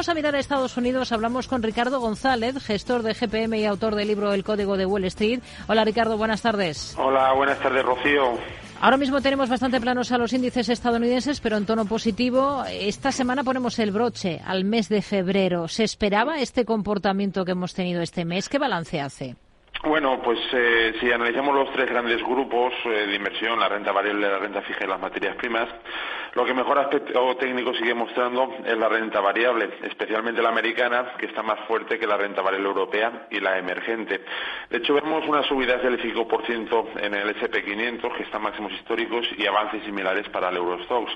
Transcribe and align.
vamos 0.00 0.08
a 0.08 0.14
mirar 0.14 0.34
a 0.34 0.38
Estados 0.38 0.78
Unidos. 0.78 1.12
Hablamos 1.12 1.46
con 1.46 1.62
Ricardo 1.62 2.00
González, 2.00 2.56
gestor 2.64 3.02
de 3.02 3.12
GPM 3.12 3.58
y 3.58 3.66
autor 3.66 3.94
del 3.94 4.08
libro 4.08 4.32
El 4.32 4.44
Código 4.44 4.78
de 4.78 4.86
Wall 4.86 5.04
Street. 5.04 5.40
Hola 5.68 5.84
Ricardo, 5.84 6.16
buenas 6.16 6.40
tardes. 6.40 6.96
Hola, 6.96 7.34
buenas 7.34 7.58
tardes 7.58 7.84
Rocío. 7.84 8.38
Ahora 8.80 8.96
mismo 8.96 9.20
tenemos 9.20 9.50
bastante 9.50 9.78
planos 9.78 10.10
a 10.10 10.16
los 10.16 10.32
índices 10.32 10.70
estadounidenses, 10.70 11.40
pero 11.40 11.58
en 11.58 11.66
tono 11.66 11.84
positivo. 11.84 12.64
Esta 12.70 13.12
semana 13.12 13.44
ponemos 13.44 13.78
el 13.78 13.90
broche 13.90 14.40
al 14.46 14.64
mes 14.64 14.88
de 14.88 15.02
febrero. 15.02 15.68
¿Se 15.68 15.84
esperaba 15.84 16.38
este 16.38 16.64
comportamiento 16.64 17.44
que 17.44 17.52
hemos 17.52 17.74
tenido 17.74 18.00
este 18.00 18.24
mes? 18.24 18.48
¿Qué 18.48 18.58
balance 18.58 19.02
hace? 19.02 19.36
Bueno, 19.82 20.20
pues 20.22 20.38
eh, 20.52 20.92
si 21.00 21.10
analizamos 21.10 21.54
los 21.54 21.72
tres 21.72 21.88
grandes 21.88 22.22
grupos 22.22 22.74
eh, 22.84 23.06
de 23.06 23.14
inversión, 23.14 23.58
la 23.58 23.66
renta 23.66 23.92
variable, 23.92 24.28
la 24.28 24.38
renta 24.38 24.60
fija 24.60 24.84
y 24.84 24.86
las 24.86 25.00
materias 25.00 25.36
primas, 25.36 25.68
lo 26.34 26.44
que 26.44 26.52
mejor 26.52 26.78
aspecto 26.78 27.34
técnico 27.36 27.72
sigue 27.72 27.94
mostrando 27.94 28.56
es 28.64 28.76
la 28.76 28.90
renta 28.90 29.20
variable, 29.20 29.70
especialmente 29.82 30.42
la 30.42 30.50
americana, 30.50 31.14
que 31.18 31.26
está 31.26 31.42
más 31.42 31.60
fuerte 31.60 31.98
que 31.98 32.06
la 32.06 32.18
renta 32.18 32.42
variable 32.42 32.68
europea 32.68 33.26
y 33.30 33.40
la 33.40 33.56
emergente. 33.56 34.20
De 34.68 34.78
hecho, 34.78 34.94
vemos 34.94 35.26
unas 35.26 35.46
subidas 35.46 35.82
del 35.82 35.98
5% 35.98 37.00
en 37.00 37.14
el 37.14 37.34
SP500, 37.36 38.16
que 38.16 38.24
están 38.24 38.42
máximos 38.42 38.72
históricos, 38.72 39.26
y 39.38 39.46
avances 39.46 39.82
similares 39.84 40.28
para 40.28 40.50
el 40.50 40.58
Eurostox. 40.58 41.10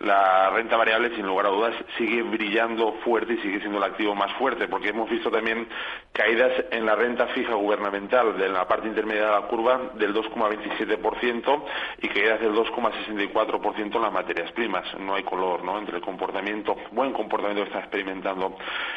La 0.00 0.50
renta 0.50 0.76
variable, 0.76 1.14
sin 1.14 1.26
lugar 1.26 1.46
a 1.46 1.50
dudas, 1.50 1.74
sigue 1.96 2.22
brillando 2.22 2.94
fuerte 3.04 3.34
y 3.34 3.38
sigue 3.38 3.60
siendo 3.60 3.78
el 3.78 3.84
activo 3.84 4.14
más 4.14 4.32
fuerte, 4.32 4.66
porque 4.66 4.88
hemos 4.88 5.08
visto 5.08 5.30
también 5.30 5.68
caídas 6.12 6.52
en 6.70 6.86
la 6.86 6.96
renta 6.96 7.28
fija 7.28 7.54
gubernamental 7.54 7.99
de 8.08 8.48
la 8.48 8.66
parte 8.66 8.88
intermedia 8.88 9.26
de 9.26 9.30
la 9.30 9.42
curva 9.42 9.90
del 9.94 10.14
2,27% 10.14 11.64
y 12.02 12.08
caídas 12.08 12.40
del 12.40 12.52
2,64% 12.52 13.96
en 13.96 14.02
las 14.02 14.12
materias 14.12 14.50
primas. 14.52 14.84
No 14.98 15.14
hay 15.14 15.22
color 15.22 15.62
¿no? 15.62 15.78
entre 15.78 15.96
el 15.96 16.02
comportamiento, 16.02 16.76
buen 16.92 17.12
comportamiento 17.12 17.62
que 17.62 17.68
está 17.68 17.80
experimentando 17.80 18.56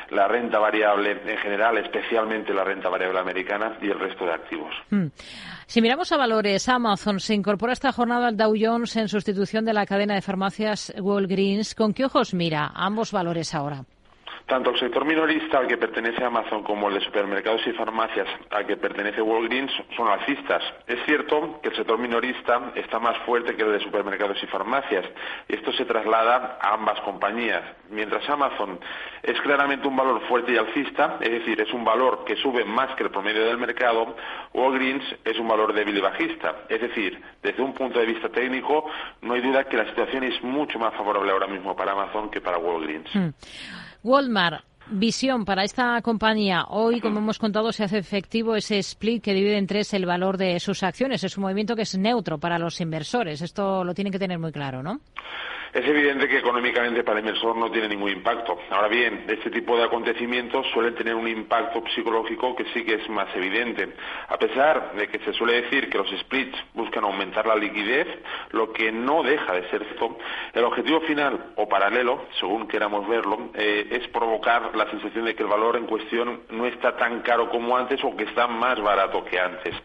la 0.09 0.27
renta 0.27 0.59
variable 0.59 1.21
en 1.25 1.37
general, 1.37 1.77
especialmente 1.77 2.53
la 2.53 2.63
renta 2.63 2.89
variable 2.89 3.19
americana 3.19 3.77
y 3.81 3.89
el 3.89 3.99
resto 3.99 4.25
de 4.25 4.33
activos. 4.33 4.73
Hmm. 4.89 5.07
Si 5.67 5.81
miramos 5.81 6.11
a 6.11 6.17
valores, 6.17 6.67
Amazon 6.69 7.19
se 7.19 7.33
incorpora 7.33 7.73
esta 7.73 7.91
jornada 7.91 8.27
al 8.27 8.37
Dow 8.37 8.53
Jones 8.57 8.95
en 8.95 9.09
sustitución 9.09 9.65
de 9.65 9.73
la 9.73 9.85
cadena 9.85 10.15
de 10.15 10.21
farmacias 10.21 10.93
Walgreens. 10.99 11.75
¿Con 11.75 11.93
qué 11.93 12.05
ojos 12.05 12.33
mira 12.33 12.71
ambos 12.73 13.11
valores 13.11 13.53
ahora? 13.53 13.83
Tanto 14.47 14.71
el 14.71 14.79
sector 14.79 15.05
minorista 15.05 15.59
al 15.59 15.67
que 15.67 15.77
pertenece 15.77 16.23
Amazon 16.23 16.63
como 16.63 16.89
el 16.89 16.95
de 16.95 17.01
supermercados 17.01 17.65
y 17.65 17.71
farmacias 17.71 18.27
al 18.51 18.67
que 18.67 18.75
pertenece 18.75 19.21
Walgreens 19.21 19.71
son 19.95 20.09
alcistas. 20.09 20.61
Es 20.85 20.99
cierto 21.05 21.59
que 21.61 21.69
el 21.69 21.75
sector 21.75 21.97
minorista 21.97 22.71
está 22.75 22.99
más 22.99 23.17
fuerte 23.19 23.55
que 23.55 23.63
el 23.63 23.71
de 23.71 23.79
supermercados 23.79 24.41
y 24.43 24.47
farmacias 24.47 25.05
esto 25.47 25.71
se 25.73 25.85
traslada 25.85 26.59
a 26.61 26.73
ambas 26.73 26.99
compañías. 27.01 27.63
Mientras 27.89 28.27
Amazon 28.29 28.79
es 29.21 29.39
claramente 29.41 29.87
un 29.87 29.95
valor 29.95 30.21
fuerte 30.27 30.51
y 30.51 30.57
alcista, 30.57 31.17
es 31.21 31.31
decir, 31.31 31.61
es 31.61 31.71
un 31.73 31.85
valor 31.85 32.25
que 32.25 32.35
sube 32.35 32.65
más 32.65 32.95
que 32.95 33.03
el 33.03 33.11
promedio 33.11 33.45
del 33.45 33.57
mercado, 33.57 34.15
Walgreens 34.53 35.03
es 35.23 35.39
un 35.39 35.47
valor 35.47 35.73
débil 35.73 35.97
y 35.97 36.01
bajista. 36.01 36.63
Es 36.67 36.81
decir, 36.81 37.21
desde 37.41 37.61
un 37.61 37.73
punto 37.73 37.99
de 37.99 38.05
vista 38.05 38.29
técnico, 38.29 38.89
no 39.21 39.33
hay 39.33 39.41
duda 39.41 39.63
que 39.65 39.77
la 39.77 39.85
situación 39.85 40.23
es 40.23 40.43
mucho 40.43 40.79
más 40.79 40.93
favorable 40.95 41.31
ahora 41.31 41.47
mismo 41.47 41.75
para 41.75 41.93
Amazon 41.93 42.29
que 42.29 42.41
para 42.41 42.57
Walgreens. 42.57 43.13
Hmm. 43.13 43.29
Walmart, 44.03 44.65
visión 44.91 45.45
para 45.45 45.63
esta 45.63 46.01
compañía. 46.01 46.65
Hoy, 46.67 46.99
como 46.99 47.19
hemos 47.19 47.39
contado, 47.39 47.71
se 47.71 47.85
hace 47.85 47.97
efectivo 47.97 48.53
ese 48.53 48.77
split 48.79 49.23
que 49.23 49.33
divide 49.33 49.57
en 49.57 49.65
tres 49.65 49.93
el 49.93 50.05
valor 50.05 50.37
de 50.37 50.59
sus 50.59 50.83
acciones. 50.83 51.23
Es 51.23 51.37
un 51.37 51.43
movimiento 51.43 51.73
que 51.73 51.83
es 51.83 51.97
neutro 51.97 52.37
para 52.37 52.59
los 52.59 52.81
inversores. 52.81 53.41
Esto 53.41 53.85
lo 53.85 53.93
tienen 53.93 54.11
que 54.11 54.19
tener 54.19 54.39
muy 54.39 54.51
claro, 54.51 54.83
¿no? 54.83 54.99
Es 55.73 55.87
evidente 55.87 56.27
que 56.27 56.37
económicamente 56.37 57.03
para 57.03 57.19
el 57.19 57.25
inversor 57.25 57.55
no 57.55 57.71
tiene 57.71 57.87
ningún 57.89 58.11
impacto. 58.11 58.59
Ahora 58.69 58.87
bien, 58.87 59.25
este 59.27 59.49
tipo 59.49 59.75
de 59.77 59.85
acontecimientos 59.85 60.67
suelen 60.73 60.95
tener 60.95 61.15
un 61.15 61.27
impacto 61.27 61.83
psicológico 61.95 62.55
que 62.55 62.65
sí 62.73 62.83
que 62.83 62.95
es 62.95 63.09
más 63.09 63.27
evidente. 63.35 63.93
A 64.27 64.37
pesar 64.37 64.93
de 64.93 65.07
que 65.07 65.19
se 65.19 65.33
suele 65.33 65.63
decir 65.63 65.89
que 65.89 65.97
los 65.97 66.09
splits 66.19 66.57
buscan 66.73 67.03
aumentar 67.03 67.47
la 67.47 67.55
liquidez, 67.55 68.07
lo 68.51 68.71
que 68.71 68.91
no 68.91 69.23
deja 69.23 69.53
de 69.53 69.69
ser 69.69 69.83
cierto, 69.83 70.17
el 70.53 70.63
objetivo 70.63 71.01
final 71.01 71.53
o 71.55 71.67
paralelo, 71.67 72.25
según 72.39 72.67
queramos 72.67 73.07
verlo, 73.07 73.49
eh, 73.53 73.87
es 73.89 74.07
provocar 74.09 74.75
la 74.75 74.89
sensación 74.89 75.25
de 75.25 75.35
que 75.35 75.43
el 75.43 75.49
valor 75.49 75.75
en 75.77 75.85
cuestión 75.85 76.41
no 76.49 76.65
está 76.65 76.95
tan 76.97 77.21
caro 77.21 77.49
como 77.49 77.75
antes 77.75 78.03
o 78.03 78.15
que 78.15 78.25
está 78.25 78.47
más 78.47 78.79
barato 78.81 79.23
que 79.25 79.39
antes. 79.39 79.75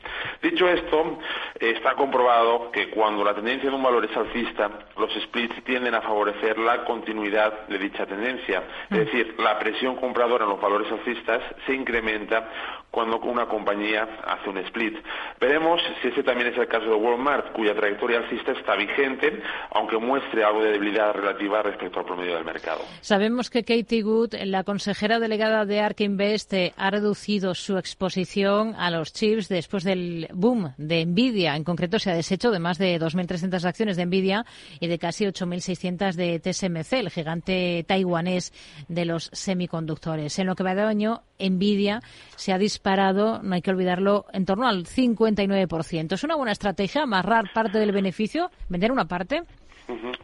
Dicho 0.42 0.68
esto, 0.68 1.18
está 1.58 1.94
comprobado 1.94 2.70
que 2.72 2.90
cuando 2.90 3.24
la 3.24 3.34
tendencia 3.34 3.70
de 3.70 3.76
un 3.76 3.82
valor 3.82 4.04
es 4.04 4.16
alcista, 4.16 4.70
los 4.96 5.12
splits 5.14 5.64
tienen 5.64 5.77
tienden 5.78 5.94
a 5.94 6.02
favorecer 6.02 6.58
la 6.58 6.84
continuidad 6.84 7.68
de 7.68 7.78
dicha 7.78 8.04
tendencia. 8.04 8.64
Es 8.90 8.90
mm. 8.90 8.94
decir, 8.96 9.34
la 9.38 9.60
presión 9.60 9.94
compradora 9.94 10.44
en 10.44 10.50
los 10.50 10.60
valores 10.60 10.90
alcistas 10.90 11.40
se 11.66 11.72
incrementa 11.72 12.50
cuando 12.90 13.18
una 13.18 13.46
compañía 13.46 14.08
hace 14.26 14.48
un 14.48 14.58
split. 14.58 14.96
Veremos 15.40 15.80
si 16.02 16.08
ese 16.08 16.22
también 16.22 16.52
es 16.52 16.58
el 16.58 16.66
caso 16.66 16.86
de 16.86 16.94
Walmart, 16.94 17.52
cuya 17.52 17.74
trayectoria 17.74 18.18
alcista 18.18 18.52
está 18.52 18.76
vigente, 18.76 19.42
aunque 19.72 19.98
muestre 19.98 20.42
algo 20.42 20.62
de 20.62 20.72
debilidad 20.72 21.12
relativa 21.12 21.62
respecto 21.62 22.00
al 22.00 22.06
promedio 22.06 22.34
del 22.34 22.44
mercado. 22.44 22.80
Sabemos 23.00 23.50
que 23.50 23.62
Katie 23.62 24.02
Good, 24.02 24.34
la 24.44 24.64
consejera 24.64 25.18
delegada 25.18 25.64
de 25.64 25.80
ARK 25.80 26.00
Invest, 26.00 26.54
ha 26.76 26.90
reducido 26.90 27.54
su 27.54 27.76
exposición 27.76 28.74
a 28.76 28.90
los 28.90 29.12
chips 29.12 29.48
después 29.48 29.84
del 29.84 30.28
boom 30.32 30.72
de 30.78 31.04
Nvidia. 31.04 31.56
En 31.56 31.64
concreto, 31.64 31.98
se 31.98 32.10
ha 32.10 32.14
deshecho 32.14 32.50
de 32.50 32.58
más 32.58 32.78
de 32.78 32.98
2.300 32.98 33.64
acciones 33.64 33.96
de 33.96 34.06
Nvidia 34.06 34.46
y 34.80 34.86
de 34.86 34.98
casi 34.98 35.24
8.600 35.24 36.14
de 36.14 36.40
TSMC, 36.40 36.92
el 36.94 37.10
gigante 37.10 37.84
taiwanés 37.86 38.52
de 38.88 39.04
los 39.04 39.30
semiconductores. 39.32 40.38
En 40.38 40.46
lo 40.46 40.54
que 40.54 40.64
va 40.64 40.74
de 40.74 40.82
año, 40.82 41.22
Nvidia 41.38 42.00
se 42.36 42.52
ha 42.52 42.58
disparado, 42.58 42.77
no 43.42 43.54
hay 43.54 43.62
que 43.62 43.70
olvidarlo, 43.70 44.26
en 44.32 44.44
torno 44.44 44.66
al 44.66 44.84
59%. 44.84 46.12
¿Es 46.12 46.24
una 46.24 46.36
buena 46.36 46.52
estrategia 46.52 47.02
amarrar 47.02 47.52
parte 47.52 47.78
del 47.78 47.92
beneficio, 47.92 48.50
vender 48.68 48.92
una 48.92 49.06
parte? 49.06 49.42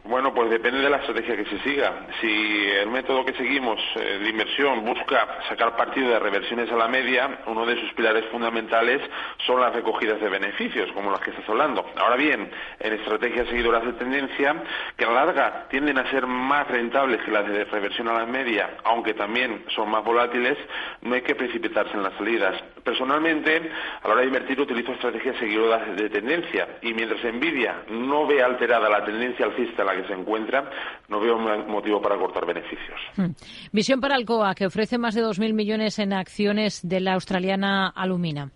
Bueno, 0.03 0.31
pues 0.31 0.51
depende 0.51 0.79
de 0.79 0.89
la 0.91 0.97
estrategia 0.97 1.35
que 1.35 1.45
se 1.45 1.57
siga. 1.63 2.05
Si 2.21 2.67
el 2.69 2.87
método 2.91 3.25
que 3.25 3.33
seguimos 3.33 3.81
eh, 3.95 4.19
de 4.19 4.29
inversión 4.29 4.85
busca 4.85 5.39
sacar 5.49 5.75
partido 5.75 6.09
de 6.09 6.19
reversiones 6.19 6.71
a 6.71 6.75
la 6.75 6.87
media, 6.87 7.39
uno 7.47 7.65
de 7.65 7.75
sus 7.79 7.91
pilares 7.93 8.25
fundamentales 8.25 9.01
son 9.47 9.59
las 9.59 9.73
recogidas 9.73 10.21
de 10.21 10.29
beneficios, 10.29 10.91
como 10.91 11.09
las 11.09 11.19
que 11.21 11.31
estás 11.31 11.49
hablando. 11.49 11.83
Ahora 11.95 12.15
bien, 12.15 12.47
en 12.79 12.93
estrategias 12.93 13.47
seguidoras 13.47 13.83
de 13.83 13.93
tendencia, 13.93 14.55
que 14.95 15.05
a 15.05 15.09
la 15.09 15.25
larga 15.25 15.65
tienden 15.69 15.97
a 15.97 16.11
ser 16.11 16.27
más 16.27 16.67
rentables 16.67 17.23
que 17.23 17.31
las 17.31 17.47
de 17.47 17.65
reversión 17.65 18.07
a 18.07 18.13
la 18.13 18.27
media, 18.27 18.77
aunque 18.83 19.15
también 19.15 19.65
son 19.75 19.89
más 19.89 20.03
volátiles, 20.03 20.59
no 21.01 21.15
hay 21.15 21.21
que 21.21 21.33
precipitarse 21.33 21.93
en 21.95 22.03
las 22.03 22.13
salidas. 22.13 22.55
Personalmente, 22.83 23.71
a 24.03 24.07
la 24.07 24.13
hora 24.13 24.21
de 24.21 24.27
invertir 24.27 24.61
utilizo 24.61 24.91
estrategias 24.91 25.37
seguidoras 25.37 25.95
de 25.95 26.07
tendencia 26.11 26.77
y 26.83 26.93
mientras 26.93 27.23
Nvidia 27.23 27.77
no 27.89 28.27
ve 28.27 28.43
alterada 28.43 28.87
la 28.87 29.03
tendencia 29.03 29.47
en 29.57 29.85
la 29.85 29.95
que 29.95 30.07
se 30.07 30.13
encuentra, 30.13 30.69
no 31.07 31.19
veo 31.19 31.37
motivo 31.37 32.01
para 32.01 32.17
cortar 32.17 32.45
beneficios. 32.45 32.99
Hmm. 33.15 33.31
Visión 33.71 34.01
para 34.01 34.15
Alcoa, 34.15 34.55
que 34.55 34.65
ofrece 34.65 34.97
más 34.97 35.15
de 35.15 35.23
2.000 35.23 35.53
millones 35.53 35.99
en 35.99 36.13
acciones 36.13 36.87
de 36.87 36.99
la 36.99 37.13
australiana 37.13 37.87
Alumina. 37.89 38.51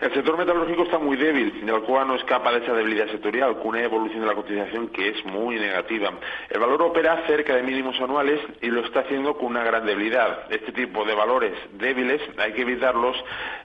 El 0.00 0.14
sector 0.14 0.38
metalúrgico 0.38 0.84
está 0.84 0.98
muy 0.98 1.16
débil, 1.16 1.52
cual 1.88 2.06
no 2.06 2.14
escapa 2.14 2.52
de 2.52 2.58
esa 2.58 2.72
debilidad 2.72 3.06
sectorial, 3.10 3.56
con 3.58 3.68
una 3.68 3.82
evolución 3.82 4.20
de 4.20 4.26
la 4.26 4.34
cotización 4.34 4.88
que 4.88 5.08
es 5.08 5.24
muy 5.24 5.56
negativa. 5.56 6.12
El 6.50 6.60
valor 6.60 6.82
opera 6.82 7.26
cerca 7.26 7.56
de 7.56 7.62
mínimos 7.62 7.98
anuales 8.00 8.40
y 8.60 8.66
lo 8.66 8.84
está 8.84 9.00
haciendo 9.00 9.36
con 9.36 9.46
una 9.46 9.64
gran 9.64 9.86
debilidad. 9.86 10.52
Este 10.52 10.70
tipo 10.72 11.04
de 11.04 11.14
valores 11.14 11.54
débiles 11.72 12.20
hay 12.38 12.52
que 12.52 12.62
evitarlos 12.62 13.16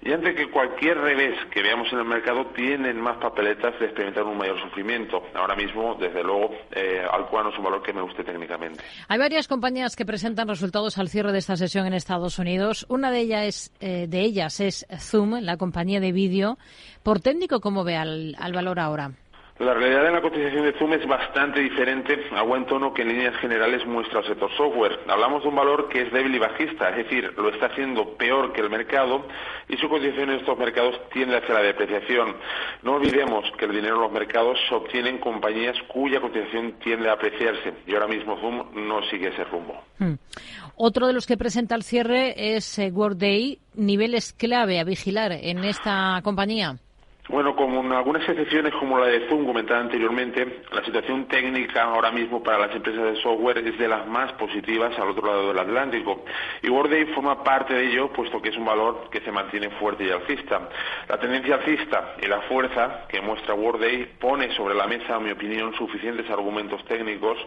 y 0.01 0.11
antes 0.11 0.35
que 0.35 0.49
cualquier 0.49 0.97
revés 0.97 1.37
que 1.51 1.61
veamos 1.61 1.91
en 1.91 1.99
el 1.99 2.05
mercado 2.05 2.47
tienen 2.55 2.99
más 2.99 3.17
papeletas 3.17 3.77
de 3.79 3.85
experimentar 3.85 4.23
un 4.23 4.37
mayor 4.37 4.59
sufrimiento. 4.61 5.23
Ahora 5.33 5.55
mismo, 5.55 5.95
desde 5.99 6.23
luego, 6.23 6.51
eh, 6.71 7.05
es 7.05 7.57
un 7.57 7.63
valor 7.63 7.83
que 7.83 7.93
me 7.93 8.01
guste 8.01 8.23
técnicamente. 8.23 8.81
Hay 9.07 9.19
varias 9.19 9.47
compañías 9.47 9.95
que 9.95 10.05
presentan 10.05 10.47
resultados 10.47 10.97
al 10.97 11.09
cierre 11.09 11.31
de 11.31 11.39
esta 11.39 11.57
sesión 11.57 11.85
en 11.87 11.93
Estados 11.93 12.39
Unidos. 12.39 12.85
Una 12.89 13.11
de 13.11 13.19
ellas 13.19 13.43
es, 13.45 13.73
eh, 13.81 14.07
de 14.07 14.21
ellas 14.21 14.59
es 14.59 14.85
Zoom, 14.97 15.39
la 15.41 15.57
compañía 15.57 15.99
de 15.99 16.11
por 17.03 17.19
técnico, 17.19 17.59
¿cómo 17.59 17.83
ve 17.83 17.95
al, 17.95 18.35
valor 18.53 18.79
ahora? 18.79 19.11
La 19.59 19.75
realidad 19.75 20.05
de 20.05 20.11
la 20.11 20.21
cotización 20.21 20.65
de 20.65 20.73
Zoom 20.73 20.93
es 20.93 21.07
bastante 21.07 21.59
diferente 21.59 22.25
a 22.35 22.41
buen 22.41 22.65
tono 22.65 22.91
que 22.91 23.03
en 23.03 23.09
líneas 23.09 23.35
generales 23.37 23.85
muestra 23.85 24.21
el 24.21 24.25
sector 24.25 24.49
software. 24.57 24.99
Hablamos 25.07 25.43
de 25.43 25.49
un 25.49 25.55
valor 25.55 25.89
que 25.89 26.01
es 26.01 26.11
débil 26.11 26.33
y 26.33 26.39
bajista, 26.39 26.89
es 26.89 26.97
decir, 26.97 27.31
lo 27.37 27.49
está 27.49 27.67
haciendo 27.67 28.17
peor 28.17 28.51
que 28.51 28.61
el 28.61 28.71
mercado 28.71 29.27
y 29.69 29.77
su 29.77 29.87
cotización 29.89 30.31
en 30.31 30.39
estos 30.39 30.57
mercados 30.57 30.99
tiende 31.13 31.37
hacia 31.37 31.53
la 31.53 31.61
depreciación. 31.61 32.35
No 32.81 32.95
olvidemos 32.95 33.45
que 33.59 33.65
el 33.65 33.73
dinero 33.73 33.97
en 33.97 34.01
los 34.01 34.11
mercados 34.11 34.57
se 34.67 34.73
obtiene 34.73 35.09
en 35.09 35.19
compañías 35.19 35.77
cuya 35.87 36.19
cotización 36.19 36.73
tiende 36.83 37.09
a 37.09 37.13
apreciarse 37.13 37.73
y 37.85 37.93
ahora 37.93 38.07
mismo 38.07 38.35
Zoom 38.41 38.87
no 38.87 39.03
sigue 39.03 39.27
ese 39.27 39.43
rumbo. 39.43 39.79
Hmm. 39.99 40.15
Otro 40.75 41.05
de 41.05 41.13
los 41.13 41.27
que 41.27 41.37
presenta 41.37 41.75
el 41.75 41.83
cierre 41.83 42.55
es 42.55 42.79
eh, 42.79 42.89
Workday, 42.91 43.59
niveles 43.75 44.33
clave 44.33 44.79
a 44.79 44.83
vigilar 44.83 45.31
en 45.31 45.63
esta 45.63 46.19
compañía. 46.23 46.79
Bueno, 47.29 47.55
como 47.55 47.79
en 47.79 47.93
algunas 47.93 48.27
excepciones 48.27 48.73
como 48.73 48.99
la 48.99 49.05
de 49.05 49.29
Zoom 49.29 49.45
comentada 49.45 49.79
anteriormente, 49.79 50.61
la 50.73 50.83
situación 50.83 51.25
técnica 51.25 51.83
ahora 51.83 52.11
mismo 52.11 52.43
para 52.43 52.67
las 52.67 52.75
empresas 52.75 53.01
de 53.01 53.21
software 53.21 53.59
es 53.59 53.77
de 53.77 53.87
las 53.87 54.05
más 54.05 54.33
positivas 54.33 54.91
al 54.99 55.11
otro 55.11 55.27
lado 55.27 55.47
del 55.47 55.57
Atlántico. 55.57 56.25
Y 56.61 56.69
Workday 56.69 57.05
forma 57.13 57.41
parte 57.41 57.75
de 57.75 57.91
ello, 57.91 58.11
puesto 58.11 58.41
que 58.41 58.49
es 58.49 58.57
un 58.57 58.65
valor 58.65 59.09
que 59.09 59.21
se 59.21 59.31
mantiene 59.31 59.69
fuerte 59.79 60.03
y 60.03 60.11
alcista. 60.11 60.67
La 61.07 61.17
tendencia 61.17 61.55
alcista 61.55 62.15
y 62.21 62.27
la 62.27 62.41
fuerza 62.41 63.05
que 63.07 63.21
muestra 63.21 63.53
Workday 63.53 64.17
pone 64.19 64.53
sobre 64.57 64.75
la 64.75 64.85
mesa, 64.85 65.15
en 65.15 65.23
mi 65.23 65.31
opinión, 65.31 65.73
suficientes 65.75 66.29
argumentos 66.29 66.83
técnicos 66.85 67.37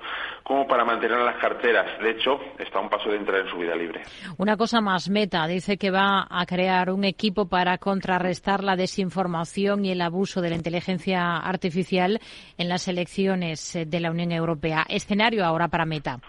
como 0.42 0.66
para 0.66 0.86
mantener 0.86 1.18
las 1.18 1.36
carteras. 1.36 2.00
De 2.00 2.12
hecho, 2.12 2.40
está 2.58 2.78
a 2.78 2.82
un 2.82 2.88
paso 2.88 3.10
de 3.10 3.16
entrar 3.16 3.42
en 3.42 3.50
su 3.50 3.58
vida 3.58 3.74
libre. 3.74 4.04
Una 4.38 4.56
cosa 4.56 4.80
más, 4.80 5.10
Meta 5.10 5.46
dice 5.46 5.76
que 5.76 5.90
va 5.90 6.26
a 6.30 6.46
crear 6.46 6.90
un 6.90 7.04
equipo 7.04 7.46
para 7.46 7.76
contrarrestar 7.76 8.64
la 8.64 8.74
desinformación 8.74 9.65
y 9.74 9.90
el 9.90 10.00
abuso 10.00 10.40
de 10.40 10.50
la 10.50 10.56
inteligencia 10.56 11.38
artificial 11.38 12.20
en 12.56 12.68
las 12.68 12.86
elecciones 12.86 13.74
eh, 13.74 13.84
de 13.84 14.00
la 14.00 14.10
Unión 14.10 14.30
Europea. 14.30 14.86
Escenario 14.88 15.44
ahora 15.44 15.68
para 15.68 15.84
Meta. 15.84 16.20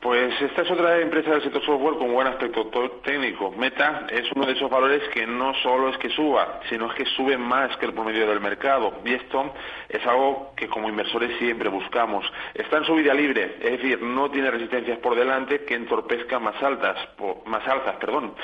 Pues 0.00 0.32
esta 0.40 0.62
es 0.62 0.70
otra 0.70 1.00
empresa 1.00 1.30
del 1.30 1.42
sector 1.42 1.64
software 1.64 1.98
con 1.98 2.12
buen 2.12 2.28
aspecto 2.28 2.70
técnico. 3.02 3.50
Meta 3.50 4.06
es 4.08 4.30
uno 4.36 4.46
de 4.46 4.52
esos 4.52 4.70
valores 4.70 5.02
que 5.12 5.26
no 5.26 5.52
solo 5.54 5.88
es 5.88 5.98
que 5.98 6.08
suba, 6.10 6.60
sino 6.68 6.88
es 6.88 6.94
que 6.94 7.04
sube 7.04 7.36
más 7.36 7.76
que 7.78 7.86
el 7.86 7.92
promedio 7.92 8.28
del 8.28 8.40
mercado. 8.40 9.00
Y 9.04 9.14
esto 9.14 9.52
es 9.88 10.06
algo 10.06 10.52
que 10.56 10.68
como 10.68 10.88
inversores 10.88 11.36
siempre 11.38 11.68
buscamos. 11.68 12.24
Está 12.54 12.78
en 12.78 12.84
subida 12.84 13.12
libre, 13.12 13.56
es 13.60 13.72
decir, 13.72 14.00
no 14.00 14.30
tiene 14.30 14.52
resistencias 14.52 14.98
por 14.98 15.16
delante 15.16 15.64
que 15.64 15.74
entorpezcan 15.74 16.44
más 16.44 16.62
altas, 16.62 16.96
más 17.46 17.66
altas, 17.66 17.96
perdón. 17.96 18.34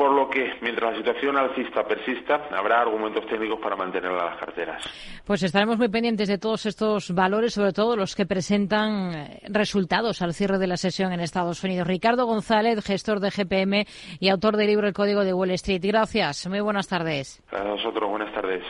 Por 0.00 0.12
lo 0.12 0.30
que, 0.30 0.54
mientras 0.62 0.92
la 0.92 0.96
situación 0.96 1.36
alcista 1.36 1.84
persista, 1.84 2.48
habrá 2.56 2.80
argumentos 2.80 3.26
técnicos 3.26 3.60
para 3.60 3.76
mantenerla 3.76 4.30
las 4.30 4.38
carteras. 4.38 4.82
Pues 5.26 5.42
estaremos 5.42 5.76
muy 5.76 5.90
pendientes 5.90 6.26
de 6.26 6.38
todos 6.38 6.64
estos 6.64 7.14
valores, 7.14 7.52
sobre 7.52 7.74
todo 7.74 7.96
los 7.96 8.16
que 8.16 8.24
presentan 8.24 9.12
eh, 9.12 9.40
resultados 9.50 10.22
al 10.22 10.32
cierre 10.32 10.56
de 10.56 10.68
la 10.68 10.78
sesión 10.78 11.12
en 11.12 11.20
Estados 11.20 11.62
Unidos. 11.64 11.86
Ricardo 11.86 12.24
González, 12.24 12.82
gestor 12.82 13.20
de 13.20 13.28
GPM 13.30 13.84
y 14.20 14.30
autor 14.30 14.56
del 14.56 14.68
libro 14.68 14.88
El 14.88 14.94
Código 14.94 15.22
de 15.22 15.34
Wall 15.34 15.50
Street. 15.50 15.82
Gracias. 15.84 16.46
Muy 16.46 16.60
buenas 16.60 16.88
tardes. 16.88 17.42
A 17.52 17.62
nosotros, 17.62 18.08
buenas 18.08 18.32
tardes. 18.32 18.64